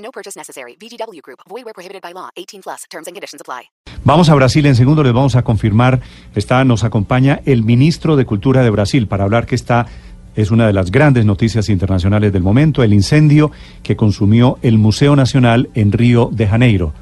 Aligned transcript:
No 0.00 0.10
purchase 0.10 0.38
necessary. 0.38 0.76
VGW 0.80 1.20
Group. 1.22 1.40
Void 1.48 1.64
where 1.64 1.74
prohibited 1.74 2.02
by 2.02 2.12
law. 2.12 2.30
18 2.36 2.62
plus. 2.62 2.82
Terms 2.90 3.06
and 3.06 3.14
conditions 3.14 3.40
apply. 3.40 3.70
Vamos 4.04 4.28
a 4.30 4.34
Brasil 4.34 4.64
en 4.66 4.74
segundo, 4.76 5.02
les 5.02 5.12
vamos 5.12 5.36
a 5.36 5.42
confirmar. 5.42 6.00
Está, 6.34 6.64
nos 6.64 6.84
acompaña 6.84 7.40
el 7.44 7.62
ministro 7.62 8.16
de 8.16 8.24
Cultura 8.24 8.62
de 8.62 8.70
Brasil 8.70 9.06
para 9.06 9.24
hablar 9.24 9.46
que 9.46 9.54
está 9.54 9.86
es 10.36 10.50
una 10.52 10.66
de 10.66 10.72
las 10.72 10.90
grandes 10.92 11.24
noticias 11.26 11.68
internacionales 11.68 12.32
del 12.32 12.42
momento, 12.42 12.82
el 12.84 12.94
incendio 12.94 13.50
que 13.82 13.96
consumió 13.96 14.58
el 14.62 14.78
Museo 14.78 15.16
Nacional 15.16 15.68
en 15.74 15.90
Río 15.92 16.30
de 16.32 16.46
Janeiro. 16.46 16.92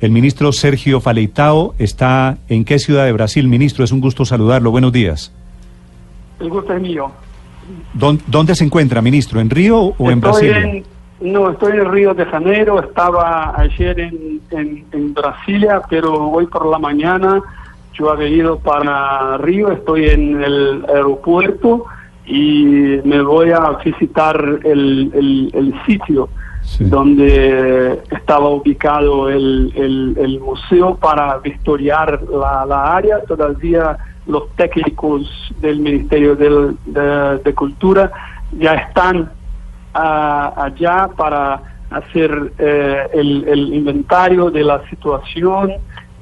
El 0.00 0.12
ministro 0.12 0.52
Sergio 0.52 1.00
Faleitao 1.00 1.74
está 1.78 2.38
en 2.48 2.64
qué 2.64 2.78
ciudad 2.78 3.04
de 3.06 3.12
Brasil, 3.12 3.48
ministro? 3.48 3.84
Es 3.84 3.90
un 3.90 4.00
gusto 4.00 4.24
saludarlo. 4.24 4.70
Buenos 4.70 4.92
días. 4.92 5.32
El 6.38 6.48
gusto 6.48 6.72
es 6.72 6.80
mío. 6.80 7.10
¿Dónde, 7.92 8.22
dónde 8.28 8.54
se 8.54 8.64
encuentra, 8.64 9.02
ministro? 9.02 9.40
¿En 9.40 9.50
Río 9.50 9.78
o 9.98 10.10
en 10.10 10.20
Brasilia? 10.20 10.58
en- 10.58 10.84
no, 11.20 11.50
estoy 11.50 11.72
en 11.72 11.90
Río 11.90 12.14
de 12.14 12.24
Janeiro, 12.26 12.80
estaba 12.80 13.54
ayer 13.58 13.98
en, 14.00 14.40
en, 14.50 14.84
en 14.92 15.14
Brasilia, 15.14 15.82
pero 15.88 16.12
hoy 16.30 16.46
por 16.46 16.66
la 16.66 16.78
mañana 16.78 17.42
yo 17.94 18.10
había 18.10 18.28
ido 18.28 18.58
para 18.60 19.36
Río, 19.38 19.72
estoy 19.72 20.06
en 20.08 20.40
el 20.42 20.84
aeropuerto 20.88 21.84
y 22.26 23.00
me 23.04 23.20
voy 23.22 23.50
a 23.50 23.70
visitar 23.84 24.36
el, 24.64 25.10
el, 25.14 25.50
el 25.54 25.74
sitio 25.86 26.28
Sí. 26.60 26.84
donde 26.84 27.98
estaba 28.10 28.50
ubicado 28.50 29.30
el, 29.30 29.72
el, 29.74 30.38
museo 30.38 30.96
para 30.96 31.38
vistoriar 31.38 32.20
la, 32.30 32.66
la 32.66 32.94
área. 32.94 33.20
Todavía 33.26 33.96
los 34.26 34.50
técnicos 34.54 35.22
del 35.62 35.78
Ministerio 35.80 36.36
del- 36.36 36.76
de, 36.84 37.38
de 37.42 37.54
Cultura 37.54 38.10
ya 38.52 38.74
están 38.74 39.30
ah, 39.94 40.52
allá 40.56 41.08
para 41.16 41.62
hacer 41.90 42.52
eh, 42.58 43.06
el, 43.14 43.44
el 43.48 43.74
inventario 43.74 44.50
de 44.50 44.62
la 44.62 44.88
situación 44.90 45.72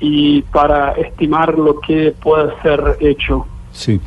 y 0.00 0.42
para 0.42 0.92
estimar 0.92 1.58
lo 1.58 1.80
que 1.80 2.14
puede 2.22 2.52
ser 2.62 2.96
hecho. 3.00 3.46
Sí. 3.72 4.00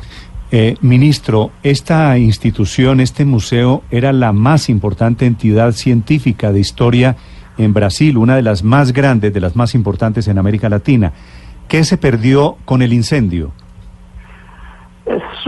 Eh, 0.52 0.76
ministro, 0.80 1.52
esta 1.62 2.18
institución, 2.18 3.00
este 3.00 3.24
museo, 3.24 3.84
era 3.90 4.12
la 4.12 4.32
más 4.32 4.68
importante 4.68 5.26
entidad 5.26 5.72
científica 5.72 6.52
de 6.52 6.58
historia 6.58 7.16
en 7.56 7.72
Brasil, 7.72 8.16
una 8.16 8.34
de 8.34 8.42
las 8.42 8.64
más 8.64 8.92
grandes, 8.92 9.32
de 9.32 9.40
las 9.40 9.54
más 9.54 9.74
importantes 9.76 10.26
en 10.26 10.38
América 10.38 10.68
Latina. 10.68 11.12
¿Qué 11.68 11.84
se 11.84 11.98
perdió 11.98 12.56
con 12.64 12.82
el 12.82 12.92
incendio? 12.92 13.52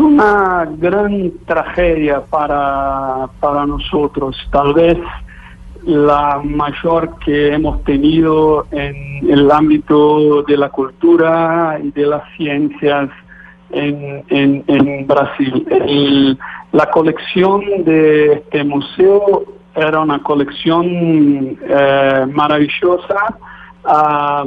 Una 0.03 0.69
gran 0.79 1.31
tragedia 1.47 2.23
para, 2.23 3.29
para 3.39 3.65
nosotros, 3.65 4.37
tal 4.51 4.75
vez 4.75 4.99
la 5.85 6.41
mayor 6.43 7.21
que 7.21 7.55
hemos 7.55 7.85
tenido 7.85 8.67
en 8.73 9.31
el 9.31 9.49
ámbito 9.49 10.43
de 10.43 10.57
la 10.57 10.71
cultura 10.71 11.79
y 11.81 11.93
de 11.93 12.07
las 12.07 12.23
ciencias 12.37 13.11
en, 13.71 14.25
en, 14.67 15.07
Brasil. 15.07 16.37
La 16.73 16.87
colección 16.91 17.63
de 17.85 18.33
este 18.33 18.65
museo 18.65 19.45
era 19.77 20.01
una 20.01 20.21
colección 20.21 20.85
eh, 20.85 22.27
maravillosa 22.29 23.39
ah, 23.85 24.45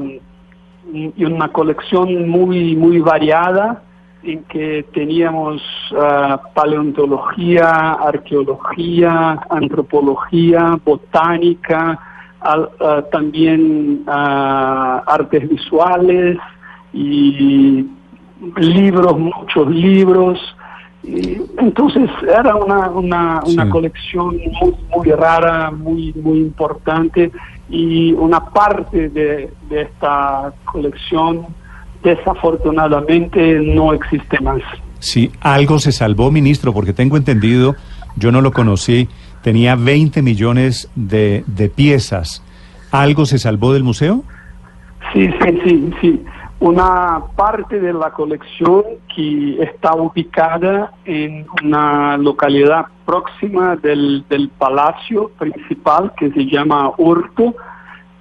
y 0.93 1.23
una 1.23 1.47
colección 1.47 2.27
muy, 2.27 2.75
muy 2.75 2.99
variada 2.99 3.84
en 4.25 4.43
que 4.45 4.83
teníamos 4.93 5.61
ah, 5.97 6.41
paleontología, 6.53 7.93
arqueología, 7.93 9.39
antropología, 9.49 10.77
botánica, 10.83 11.99
al- 12.41 12.69
ah, 12.81 13.03
también 13.11 14.03
ah, 14.07 15.03
artes 15.07 15.47
visuales 15.49 16.37
y 16.93 17.85
libros, 18.57 19.17
muchos 19.19 19.69
libros. 19.69 20.39
Y 21.03 21.37
entonces 21.59 22.09
era 22.23 22.55
una, 22.55 22.89
una, 22.89 23.41
una 23.45 23.69
colección 23.69 24.37
muy, 24.59 24.75
muy 24.95 25.11
rara, 25.11 25.69
muy, 25.71 26.13
muy 26.13 26.39
importante 26.39 27.31
y 27.69 28.11
una 28.13 28.39
parte 28.45 29.09
de, 29.09 29.51
de 29.69 29.81
esta 29.81 30.51
colección 30.65 31.45
desafortunadamente 32.05 33.59
no 33.59 33.93
existe 33.93 34.39
más. 34.39 34.61
Si 34.99 35.31
algo 35.41 35.79
se 35.79 35.91
salvó, 35.91 36.31
ministro, 36.31 36.71
porque 36.71 36.93
tengo 36.93 37.17
entendido, 37.17 37.75
yo 38.15 38.31
no 38.31 38.41
lo 38.41 38.51
conocí, 38.51 39.09
tenía 39.41 39.75
20 39.75 40.21
millones 40.21 40.89
de, 40.95 41.43
de 41.47 41.67
piezas. 41.67 42.43
¿Algo 42.91 43.25
se 43.25 43.39
salvó 43.39 43.73
del 43.73 43.83
museo? 43.83 44.23
Sí, 45.11 45.29
sí, 45.41 45.59
sí, 45.65 45.93
sí. 45.99 46.25
Una 46.59 47.21
parte 47.35 47.79
de 47.81 47.91
la 47.91 48.11
colección 48.11 48.83
que 49.13 49.61
está 49.61 49.93
ubicada 49.93 50.93
en 51.03 51.45
una 51.61 52.17
localidad 52.17 52.85
próxima 53.05 53.75
del, 53.75 54.23
del 54.29 54.49
palacio 54.49 55.29
principal 55.37 56.13
que 56.17 56.31
se 56.31 56.45
llama 56.45 56.91
Hurto, 56.97 57.53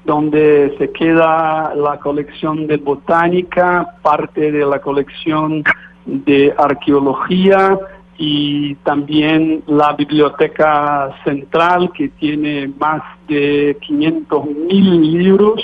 donde 0.04 0.74
se 0.78 0.90
queda 0.92 1.74
la 1.74 1.98
colección 1.98 2.66
de 2.66 2.76
botánica, 2.76 3.96
parte 4.02 4.52
de 4.52 4.64
la 4.66 4.80
colección 4.80 5.64
de 6.04 6.54
arqueología 6.56 7.78
y 8.18 8.74
también 8.76 9.62
la 9.66 9.92
biblioteca 9.94 11.10
central 11.24 11.90
que 11.92 12.08
tiene 12.10 12.70
más 12.78 13.02
de 13.28 13.76
500 13.80 14.46
mil 14.46 15.12
libros. 15.12 15.62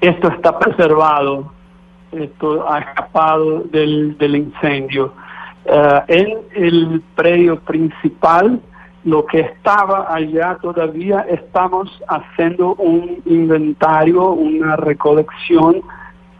Esto 0.00 0.28
está 0.28 0.58
preservado, 0.58 1.52
esto 2.12 2.70
ha 2.70 2.80
escapado 2.80 3.64
del, 3.64 4.16
del 4.18 4.36
incendio. 4.36 5.12
Eh, 5.64 6.00
en 6.08 6.38
el 6.54 7.02
predio 7.14 7.60
principal, 7.60 8.60
lo 9.04 9.24
que 9.24 9.40
estaba 9.40 10.12
allá 10.14 10.58
todavía, 10.60 11.20
estamos 11.28 11.88
haciendo 12.08 12.74
un 12.74 13.22
inventario, 13.24 14.30
una 14.30 14.76
recolección 14.76 15.82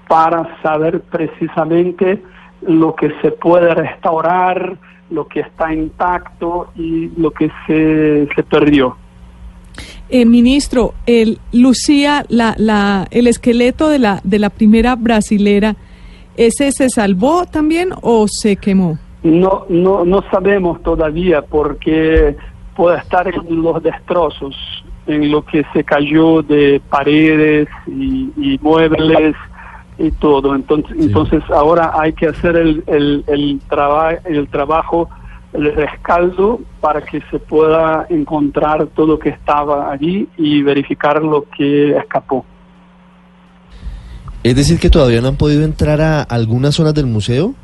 para 0.09 0.61
saber 0.63 1.01
precisamente 1.03 2.23
lo 2.63 2.95
que 2.95 3.13
se 3.23 3.31
puede 3.31 3.75
restaurar, 3.75 4.77
lo 5.11 5.27
que 5.27 5.41
está 5.41 5.73
intacto 5.73 6.69
y 6.77 7.09
lo 7.17 7.31
que 7.31 7.51
se, 7.67 8.29
se 8.35 8.43
perdió. 8.43 8.97
Eh, 10.09 10.27
ministro, 10.27 10.95
el 11.07 11.39
Lucía, 11.53 12.25
la, 12.29 12.55
la, 12.59 13.07
el 13.11 13.27
esqueleto 13.27 13.89
de 13.89 14.01
la, 14.01 14.21
de 14.25 14.39
la 14.39 14.51
primera 14.51 14.97
brasilera, 14.97 15.77
¿ese 16.37 16.73
se 16.73 16.91
salvó 16.91 17.47
también 17.47 17.91
o 18.03 18.27
se 18.29 18.57
quemó? 18.57 18.99
No, 19.23 19.67
no, 19.69 20.05
no 20.05 20.23
sabemos 20.31 20.83
todavía 20.83 21.43
porque 21.43 22.37
puede 22.77 22.99
estar 22.99 23.27
en 23.29 23.63
los 23.63 23.83
destrozos, 23.83 24.57
en 25.07 25.31
lo 25.31 25.45
que 25.45 25.65
se 25.73 25.85
cayó 25.85 26.43
de 26.43 26.81
paredes 26.89 27.69
y, 27.87 28.31
y 28.37 28.59
muebles 28.63 29.35
y 29.99 30.11
todo. 30.13 30.55
Entonces, 30.55 30.97
entonces 30.99 31.43
ahora 31.51 31.93
hay 31.95 32.13
que 32.13 32.29
hacer 32.29 32.57
el, 32.57 32.83
el, 32.87 33.25
el, 33.27 33.61
traba- 33.69 34.19
el 34.25 34.49
trabajo, 34.49 35.09
el 35.53 35.75
rescaldo 35.75 36.61
para 36.81 37.03
que 37.03 37.21
se 37.31 37.39
pueda 37.39 38.07
encontrar 38.09 38.87
todo 38.89 39.07
lo 39.09 39.19
que 39.19 39.31
estaba 39.31 39.91
allí 39.91 40.29
y 40.37 40.63
verificar 40.63 41.23
lo 41.23 41.45
que 41.57 41.97
escapó. 41.97 42.45
Es 44.43 44.57
decir, 44.57 44.79
que 44.79 44.89
todavía 44.89 45.21
no 45.21 45.29
han 45.29 45.37
podido 45.37 45.65
entrar 45.65 46.01
a 46.01 46.23
algunas 46.23 46.75
zonas 46.75 46.95
del 46.95 47.07
museo. 47.07 47.55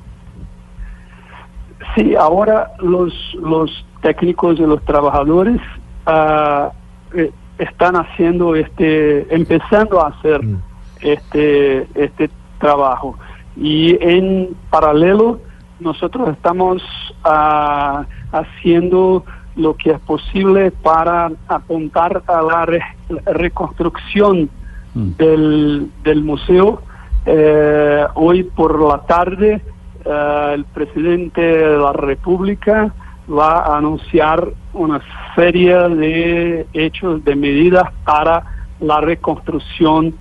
Sí, 1.96 2.14
ahora 2.14 2.72
los, 2.80 3.12
los 3.42 3.84
técnicos 4.02 4.58
y 4.60 4.62
los 4.62 4.80
trabajadores 4.84 5.60
ah, 6.06 6.70
eh, 7.14 7.32
están 7.58 7.96
haciendo 7.96 8.54
este, 8.54 9.34
empezando 9.34 10.00
a 10.00 10.08
hacer 10.08 10.42
Mm. 10.44 10.58
este, 11.00 11.88
este 11.94 12.30
trabajo. 12.60 13.16
Y 13.56 13.96
en 14.02 14.50
paralelo, 14.70 15.40
nosotros 15.80 16.28
estamos 16.28 16.82
ah, 17.24 18.04
haciendo 18.32 19.24
lo 19.56 19.74
que 19.74 19.92
es 19.92 20.00
posible 20.00 20.70
para 20.70 21.30
apuntar 21.48 22.22
a 22.26 22.42
la 22.42 22.66
re- 22.66 22.82
reconstrucción 23.24 24.50
Mm. 24.94 25.10
del, 25.18 25.90
del 26.04 26.22
museo. 26.22 26.82
Eh, 27.26 28.04
hoy 28.14 28.44
por 28.44 28.80
la 28.80 28.98
tarde 29.06 29.60
eh, 30.06 30.52
el 30.54 30.64
presidente 30.64 31.40
de 31.40 31.78
la 31.78 31.92
República 31.92 32.94
va 33.28 33.60
a 33.60 33.78
anunciar 33.78 34.52
una 34.72 35.00
serie 35.34 35.76
de 35.76 36.66
hechos, 36.72 37.24
de 37.24 37.34
medidas 37.34 37.90
para 38.04 38.44
la 38.80 39.00
reconstrucción 39.00 40.14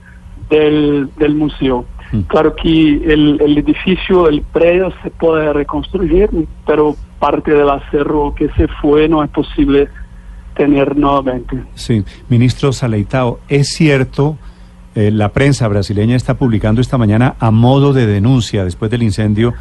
del, 0.50 1.10
del 1.18 1.36
museo. 1.36 1.86
Mm. 2.12 2.22
Claro 2.22 2.56
que 2.56 2.70
el, 2.70 3.40
el 3.42 3.58
edificio, 3.58 4.28
el 4.28 4.42
predio 4.42 4.92
se 5.04 5.12
puede 5.12 5.54
reconstruir, 5.54 6.30
pero 6.66 6.96
parte 7.20 7.52
del 7.52 7.70
acerro 7.70 8.34
que 8.36 8.50
se 8.58 8.68
fue 8.68 9.08
no 9.08 9.24
es 9.24 9.30
posible 9.30 9.90
tener 10.56 10.96
nuevamente. 10.96 11.64
Sí, 11.76 12.04
ministro 12.30 12.72
Saleitao, 12.72 13.40
es 13.50 13.70
cierto, 13.70 14.38
eh, 14.96 15.12
la 15.12 15.30
prensa 15.30 15.68
brasileña 15.68 16.16
está 16.16 16.36
publicando 16.36 16.81
esta 16.81 16.98
mañana 16.98 17.36
a 17.40 17.52
modo 17.52 17.94
de 17.94 18.08
denuncia 18.08 18.64
después 18.64 18.90
del 18.90 19.04
incendio 19.04 19.54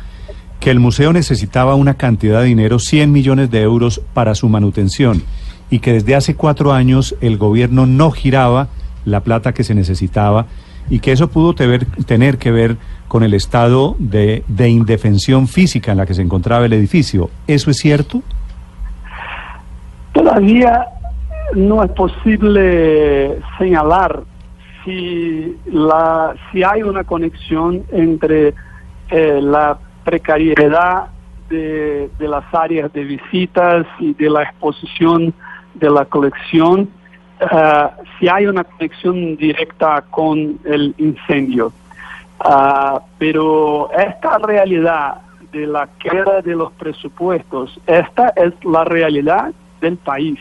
que 0.64 0.70
el 0.70 0.81
museo 0.81 1.12
necesitaba 1.12 1.75
una 1.75 1.93
cantidad 1.93 2.40
de 2.40 2.46
dinero, 2.46 2.78
100 2.78 3.12
millones 3.12 3.50
de 3.50 3.61
euros, 3.61 4.00
para 4.14 4.34
su 4.34 4.49
manutención 4.49 5.22
y 5.69 5.81
que 5.81 5.93
desde 5.93 6.14
hace 6.14 6.37
cuatro 6.37 6.72
años 6.72 7.14
el 7.20 7.37
gobierno 7.37 7.84
no 7.84 8.11
giraba 8.11 8.69
la 9.05 9.20
plata 9.20 9.52
que 9.52 9.62
se 9.62 9.75
necesitaba 9.75 10.46
y 10.88 11.00
que 11.00 11.12
eso 11.12 11.28
pudo 11.28 11.52
tener, 11.55 12.38
que 12.38 12.50
ver 12.50 12.78
con 13.08 13.25
el 13.25 13.34
estado 13.34 13.94
de, 13.99 14.43
de 14.49 14.70
indefensión 14.70 15.49
física 15.49 15.93
en 15.93 15.99
la 15.99 16.06
que 16.06 16.14
se 16.14 16.22
encontraba 16.22 16.64
el 16.64 16.72
edificio. 16.72 17.28
¿Eso 17.46 17.70
es 17.70 17.76
cierto? 17.76 18.22
Todavía 20.14 20.87
no 21.55 21.84
es 21.84 21.90
posible 21.90 23.38
señalar 23.58 24.22
si, 24.82 25.58
la, 25.67 26.34
si 26.50 26.62
hay 26.62 26.82
una 26.82 27.05
conexión 27.05 27.82
entre 27.93 28.55
eh, 29.10 29.40
la 29.43 29.78
precariedad 30.05 31.09
de, 31.49 32.11
las 32.19 32.45
áreas 32.53 32.93
de 32.93 33.05
visitas 33.05 33.87
y 33.99 34.12
de 34.15 34.31
la 34.31 34.43
exposición 34.43 35.33
de 35.75 35.91
la 35.91 36.05
colección, 36.05 36.89
eh, 37.41 37.87
si 38.19 38.29
hay 38.29 38.47
una 38.47 38.65
conexión 38.65 39.37
directa 39.37 40.03
con 40.11 40.59
el 40.65 40.95
incendio. 40.99 41.73
Ah, 42.41 43.01
pero 43.19 43.91
esta 43.93 44.39
realidad 44.39 45.19
de 45.53 45.67
la 45.67 45.89
queda 45.99 46.41
de 46.43 46.56
los 46.56 46.73
presupuestos, 46.73 47.79
esta 47.87 48.33
es 48.37 48.53
la 48.65 48.85
realidad 48.85 49.53
del 49.81 49.97
país. 49.97 50.39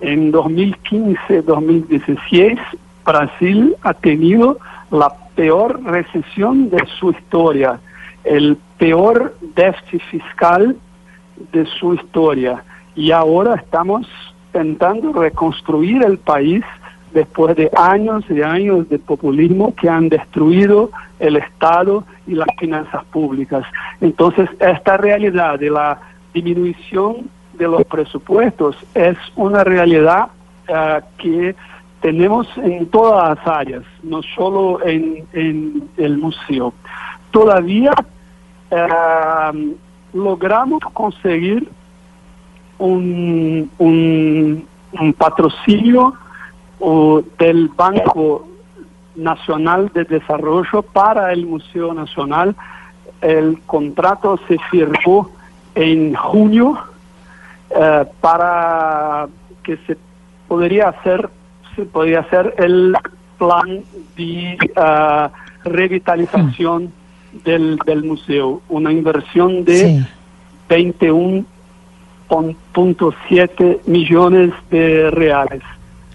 En 0.00 0.32
2015-2016, 0.32 2.58
Brasil 3.04 3.76
ha 3.82 3.92
tenido 3.94 4.58
la 4.90 5.10
peor 5.34 5.82
recesión 5.84 6.68
de 6.70 6.84
su 6.98 7.12
historia, 7.12 7.78
el 8.26 8.58
peor 8.78 9.36
déficit 9.54 10.02
fiscal 10.10 10.76
de 11.52 11.66
su 11.66 11.94
historia. 11.94 12.64
Y 12.94 13.10
ahora 13.10 13.54
estamos 13.56 14.06
intentando 14.48 15.12
reconstruir 15.12 16.02
el 16.02 16.18
país 16.18 16.64
después 17.12 17.56
de 17.56 17.70
años 17.76 18.24
y 18.28 18.42
años 18.42 18.88
de 18.88 18.98
populismo 18.98 19.74
que 19.74 19.88
han 19.88 20.08
destruido 20.08 20.90
el 21.18 21.36
Estado 21.36 22.04
y 22.26 22.34
las 22.34 22.48
finanzas 22.58 23.04
públicas. 23.06 23.64
Entonces, 24.00 24.48
esta 24.58 24.96
realidad 24.96 25.58
de 25.58 25.70
la 25.70 26.00
disminución 26.34 27.30
de 27.54 27.68
los 27.68 27.84
presupuestos 27.84 28.76
es 28.94 29.16
una 29.36 29.64
realidad 29.64 30.28
eh, 30.68 31.00
que 31.16 31.54
tenemos 32.00 32.46
en 32.58 32.86
todas 32.86 33.38
las 33.38 33.46
áreas, 33.46 33.84
no 34.02 34.22
solo 34.22 34.84
en, 34.84 35.24
en 35.32 35.88
el 35.96 36.18
museo. 36.18 36.74
Todavía 37.30 37.92
eh, 38.70 39.74
logramos 40.12 40.80
conseguir 40.92 41.68
un, 42.78 43.70
un, 43.78 44.66
patrocinio 45.16 46.14
o 46.80 47.22
del 47.38 47.68
Banco 47.68 48.48
Nacional 49.14 49.90
de 49.94 50.04
Desarrollo 50.04 50.82
para 50.82 51.32
el 51.32 51.46
Museo 51.46 51.94
Nacional. 51.94 52.54
El 53.20 53.60
contrato 53.66 54.38
se 54.48 54.58
firmó 54.70 55.30
en 55.74 56.14
junio 56.14 56.78
eh, 57.70 58.04
para 58.20 59.26
que 59.62 59.76
se 59.86 59.96
podría 60.48 60.88
hacer 60.88 61.30
se 61.74 61.84
podría 61.84 62.20
hacer 62.20 62.54
el 62.56 62.96
plan 63.38 63.82
de 64.16 64.56
uh, 64.76 65.68
revitalización 65.68 66.90
del, 67.44 67.78
del 67.86 68.04
museo, 68.04 68.60
una 68.68 68.92
inversión 68.92 69.64
de 69.64 69.76
Sí. 69.76 70.04
21.7 72.28 73.80
millones 73.86 74.50
de 74.70 75.10
reales. 75.10 75.62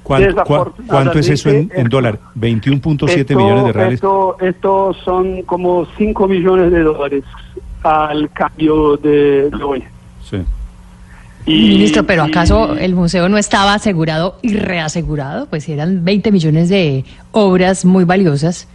¿Cuán- 0.04 0.24
cua- 0.34 0.72
¿Cuánto 0.88 1.20
es 1.20 1.30
eso 1.30 1.50
en, 1.50 1.72
en 1.76 1.88
dólar? 1.88 2.20
21.7 2.36 3.22
esto- 3.22 3.38
millones 3.38 3.66
de 3.66 3.72
reales. 3.74 3.94
Esto, 3.96 4.36
esto 4.42 4.96
son 5.06 5.44
como 5.44 5.86
5 5.98 6.28
millones 6.28 6.72
de 6.72 6.82
dólares 6.82 7.24
al 7.84 8.30
cambio 8.32 8.98
de, 8.98 9.50
de 9.50 9.64
hoy. 9.64 9.84
Sí. 10.30 10.38
Y- 11.46 11.70
Ministro, 11.70 12.04
pero 12.04 12.24
¿acaso 12.24 12.76
y- 12.76 12.84
el 12.84 12.96
museo 12.96 13.30
no 13.30 13.38
estaba 13.38 13.74
asegurado 13.76 14.38
y 14.42 14.56
reasegurado? 14.56 15.46
Pues 15.48 15.70
eran 15.70 16.04
20 16.04 16.32
millones 16.32 16.70
de 16.70 17.06
obras 17.32 17.86
muy 17.86 18.04
valiosas. 18.04 18.68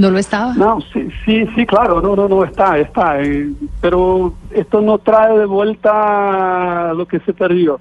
¿No 0.00 0.10
lo 0.10 0.16
estaba? 0.18 0.54
No, 0.54 0.80
sí, 0.94 1.08
sí, 1.26 1.46
sí, 1.54 1.66
claro, 1.66 2.00
no, 2.00 2.16
no, 2.16 2.26
no, 2.26 2.42
está, 2.44 2.78
está. 2.78 3.20
eh, 3.20 3.50
pero 3.82 4.32
esto 4.50 4.80
no 4.80 4.96
trae 4.96 5.36
de 5.38 5.44
vuelta 5.44 6.94
lo 6.94 7.06
que 7.06 7.20
se 7.20 7.34
perdió, 7.34 7.78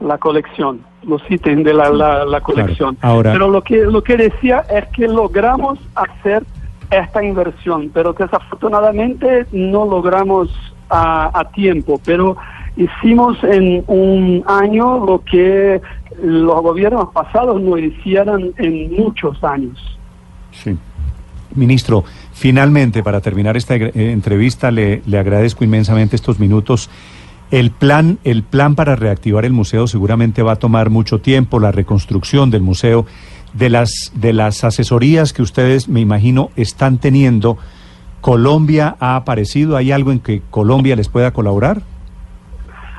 la 0.00 0.16
colección, 0.16 0.80
los 1.02 1.20
ítems 1.28 1.62
de 1.64 1.74
la, 1.74 1.90
la, 1.90 2.24
la 2.24 2.40
colección. 2.40 2.96
ahora- 3.02 3.32
Pero 3.32 3.48
lo 3.50 3.60
que, 3.62 3.84
lo 3.84 4.02
que 4.02 4.16
decía 4.16 4.64
es 4.70 4.86
que 4.96 5.06
logramos 5.08 5.78
hacer 5.94 6.42
esta 6.90 7.22
inversión, 7.22 7.90
pero 7.92 8.14
desafortunadamente 8.14 9.44
no 9.52 9.84
logramos 9.84 10.48
a, 10.88 11.38
a 11.38 11.44
tiempo, 11.50 12.00
pero 12.02 12.34
hicimos 12.78 13.36
en 13.44 13.84
un 13.88 14.42
año 14.46 15.04
lo 15.04 15.18
que 15.22 15.82
los 16.22 16.62
gobiernos 16.62 17.10
pasados 17.12 17.60
no 17.60 17.76
hicieran 17.76 18.52
en 18.56 18.90
muchos 18.96 19.44
años. 19.44 19.97
Sí. 20.62 20.76
Ministro, 21.54 22.04
finalmente, 22.32 23.02
para 23.02 23.20
terminar 23.20 23.56
esta 23.56 23.76
eh, 23.76 23.92
entrevista, 23.94 24.70
le, 24.70 25.02
le 25.06 25.18
agradezco 25.18 25.64
inmensamente 25.64 26.16
estos 26.16 26.38
minutos. 26.38 26.90
El 27.50 27.70
plan, 27.70 28.18
el 28.24 28.42
plan 28.42 28.74
para 28.74 28.94
reactivar 28.96 29.46
el 29.46 29.52
museo 29.52 29.86
seguramente 29.86 30.42
va 30.42 30.52
a 30.52 30.56
tomar 30.56 30.90
mucho 30.90 31.20
tiempo, 31.20 31.58
la 31.58 31.72
reconstrucción 31.72 32.50
del 32.50 32.60
museo, 32.60 33.06
de 33.54 33.70
las, 33.70 34.12
de 34.14 34.34
las 34.34 34.64
asesorías 34.64 35.32
que 35.32 35.42
ustedes, 35.42 35.88
me 35.88 36.00
imagino, 36.00 36.50
están 36.56 36.98
teniendo. 36.98 37.56
¿Colombia 38.20 38.96
ha 39.00 39.16
aparecido? 39.16 39.76
¿Hay 39.76 39.92
algo 39.92 40.12
en 40.12 40.20
que 40.20 40.42
Colombia 40.50 40.96
les 40.96 41.08
pueda 41.08 41.30
colaborar? 41.32 41.82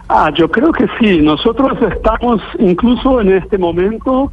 Ah, 0.07 0.31
yo 0.35 0.49
creo 0.49 0.71
que 0.71 0.87
sí. 0.99 1.21
Nosotros 1.21 1.77
estamos 1.93 2.41
incluso 2.57 3.21
en 3.21 3.33
este 3.33 3.57
momento 3.57 4.31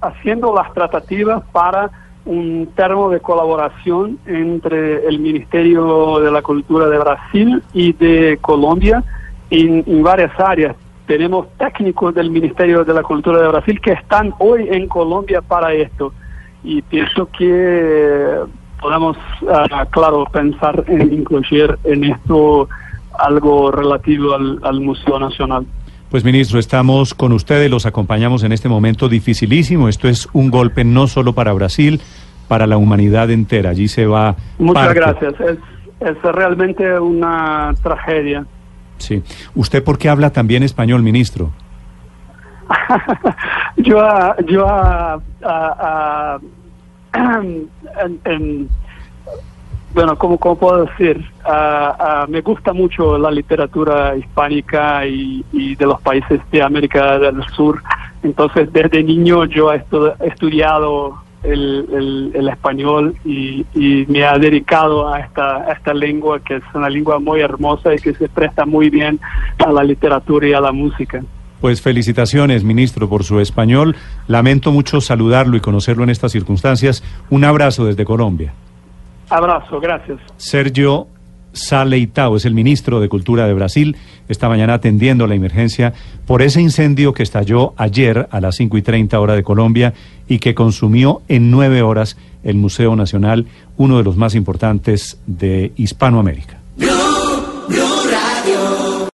haciendo 0.00 0.54
las 0.54 0.72
tratativas 0.74 1.42
para 1.50 1.90
un 2.26 2.68
termo 2.76 3.08
de 3.08 3.20
colaboración 3.20 4.18
entre 4.26 5.06
el 5.08 5.18
Ministerio 5.18 6.20
de 6.20 6.30
la 6.30 6.42
Cultura 6.42 6.86
de 6.88 6.98
Brasil 6.98 7.62
y 7.72 7.94
de 7.94 8.38
Colombia 8.42 9.02
en, 9.48 10.02
varias 10.02 10.38
áreas. 10.38 10.76
Tenemos 11.06 11.46
técnicos 11.56 12.14
del 12.14 12.30
Ministerio 12.30 12.84
de 12.84 12.92
la 12.92 13.02
Cultura 13.02 13.40
de 13.40 13.48
Brasil 13.48 13.80
que 13.80 13.92
están 13.92 14.34
hoy 14.38 14.68
en 14.70 14.88
Colombia 14.88 15.40
para 15.40 15.72
esto. 15.72 16.12
Y 16.62 16.82
pienso 16.82 17.30
que 17.30 18.40
podemos, 18.78 19.16
ah, 19.50 19.86
claro, 19.90 20.26
pensar 20.30 20.84
en 20.86 21.14
incluir 21.14 21.78
en 21.84 22.04
esto 22.04 22.68
algo 23.18 23.70
relativo 23.70 24.34
al 24.34 24.80
Museo 24.80 25.18
Nacional. 25.18 25.64
Pues 26.10 26.24
ministro, 26.24 26.58
estamos 26.58 27.12
con 27.12 27.32
ustedes, 27.32 27.70
los 27.70 27.84
acompañamos 27.84 28.42
en 28.42 28.52
este 28.52 28.68
momento 28.68 29.08
dificilísimo. 29.10 29.88
Esto 29.88 30.08
es 30.08 30.26
un 30.32 30.50
golpe 30.50 30.82
no 30.84 31.06
solo 31.06 31.34
para 31.34 31.52
Brasil, 31.52 32.00
para 32.48 32.66
la 32.66 32.78
humanidad 32.78 33.30
entera. 33.30 33.70
Allí 33.70 33.88
se 33.88 34.06
va. 34.06 34.34
Muchas 34.58 34.86
parte. 34.86 35.00
gracias. 35.00 35.34
Es, 35.40 35.58
es 36.00 36.22
realmente 36.22 36.98
una 36.98 37.74
tragedia. 37.82 38.46
Sí. 38.96 39.22
¿Usted 39.54 39.84
por 39.84 39.98
qué 39.98 40.08
habla 40.08 40.30
también 40.30 40.62
español, 40.62 41.02
ministro? 41.02 41.52
yo 43.76 44.00
ah, 44.00 44.34
yo 44.46 44.66
ah, 44.66 45.18
ah, 45.44 46.38
ah, 47.12 47.40
en- 48.04 48.20
en- 48.24 48.68
bueno, 49.94 50.16
¿cómo, 50.16 50.38
cómo 50.38 50.56
puedo 50.58 50.84
decir? 50.86 51.24
Ah, 51.44 51.96
ah, 51.98 52.26
me 52.28 52.40
gusta 52.40 52.72
mucho 52.72 53.16
la 53.18 53.30
literatura 53.30 54.16
hispánica 54.16 55.06
y, 55.06 55.44
y 55.52 55.74
de 55.76 55.86
los 55.86 56.00
países 56.02 56.40
de 56.52 56.62
América 56.62 57.18
del 57.18 57.42
Sur. 57.56 57.82
Entonces, 58.22 58.72
desde 58.72 59.02
niño 59.02 59.44
yo 59.46 59.72
he 59.72 59.82
estu- 59.84 60.14
he 60.20 60.28
estudiado 60.28 61.16
el, 61.42 62.48
español 62.50 63.14
y, 63.24 63.64
y 63.74 64.04
me 64.08 64.24
ha 64.24 64.36
dedicado 64.38 65.08
a 65.12 65.20
esta, 65.20 65.58
a 65.58 65.72
esta 65.72 65.94
lengua 65.94 66.40
que 66.40 66.56
es 66.56 66.62
una 66.74 66.88
lengua 66.90 67.18
muy 67.20 67.40
hermosa 67.40 67.94
y 67.94 67.98
que 67.98 68.12
se 68.14 68.28
presta 68.28 68.66
muy 68.66 68.90
bien 68.90 69.20
a 69.64 69.70
la 69.70 69.84
literatura 69.84 70.48
y 70.48 70.52
a 70.52 70.60
la 70.60 70.72
música. 70.72 71.22
Pues 71.60 71.80
felicitaciones, 71.80 72.62
ministro, 72.64 73.08
por 73.08 73.24
su 73.24 73.40
español. 73.40 73.96
Lamento 74.26 74.70
mucho 74.72 75.00
saludarlo 75.00 75.56
y 75.56 75.60
conocerlo 75.60 76.04
en 76.04 76.10
estas 76.10 76.32
circunstancias. 76.32 77.02
Un 77.30 77.44
abrazo 77.44 77.84
desde 77.84 78.04
Colombia. 78.04 78.52
Abrazo, 79.30 79.80
gracias. 79.80 80.18
Sergio 80.36 81.08
Saleitao 81.52 82.36
es 82.36 82.44
el 82.44 82.54
ministro 82.54 83.00
de 83.00 83.08
Cultura 83.08 83.46
de 83.46 83.54
Brasil. 83.54 83.96
Esta 84.28 84.48
mañana 84.48 84.74
atendiendo 84.74 85.26
la 85.26 85.34
emergencia 85.34 85.92
por 86.26 86.42
ese 86.42 86.60
incendio 86.60 87.12
que 87.12 87.22
estalló 87.22 87.74
ayer 87.76 88.28
a 88.30 88.40
las 88.40 88.56
5 88.56 88.76
y 88.78 88.82
30 88.82 89.18
hora 89.18 89.34
de 89.34 89.42
Colombia 89.42 89.94
y 90.28 90.38
que 90.38 90.54
consumió 90.54 91.22
en 91.28 91.50
nueve 91.50 91.82
horas 91.82 92.16
el 92.44 92.56
Museo 92.56 92.94
Nacional, 92.96 93.46
uno 93.76 93.98
de 93.98 94.04
los 94.04 94.16
más 94.16 94.34
importantes 94.34 95.20
de 95.26 95.72
Hispanoamérica. 95.76 96.57